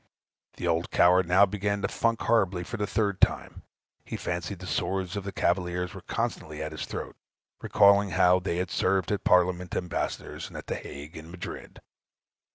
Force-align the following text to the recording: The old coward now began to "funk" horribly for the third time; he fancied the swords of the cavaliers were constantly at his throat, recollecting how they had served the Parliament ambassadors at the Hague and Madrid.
The 0.57 0.65
old 0.67 0.89
coward 0.89 1.27
now 1.27 1.45
began 1.45 1.83
to 1.83 1.87
"funk" 1.87 2.21
horribly 2.21 2.63
for 2.63 2.77
the 2.77 2.87
third 2.87 3.21
time; 3.21 3.61
he 4.03 4.17
fancied 4.17 4.57
the 4.57 4.65
swords 4.65 5.15
of 5.15 5.23
the 5.23 5.31
cavaliers 5.31 5.93
were 5.93 6.01
constantly 6.01 6.59
at 6.63 6.71
his 6.71 6.87
throat, 6.87 7.15
recollecting 7.61 8.09
how 8.15 8.39
they 8.39 8.55
had 8.57 8.71
served 8.71 9.09
the 9.09 9.19
Parliament 9.19 9.75
ambassadors 9.75 10.49
at 10.49 10.65
the 10.65 10.73
Hague 10.73 11.15
and 11.17 11.29
Madrid. 11.29 11.81